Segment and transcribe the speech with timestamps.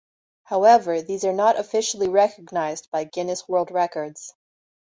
[0.45, 4.33] However, these are not officially recognized by "Guinness World Records".